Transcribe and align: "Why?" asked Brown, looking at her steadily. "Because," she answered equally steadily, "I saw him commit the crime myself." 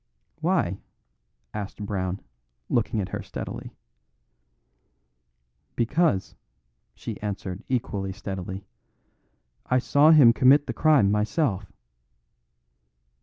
"Why?" 0.39 0.79
asked 1.53 1.85
Brown, 1.85 2.21
looking 2.69 2.99
at 3.01 3.09
her 3.09 3.21
steadily. 3.21 3.75
"Because," 5.75 6.33
she 6.95 7.21
answered 7.21 7.63
equally 7.69 8.11
steadily, 8.11 8.65
"I 9.67 9.77
saw 9.77 10.09
him 10.09 10.33
commit 10.33 10.65
the 10.65 10.73
crime 10.73 11.11
myself." 11.11 11.71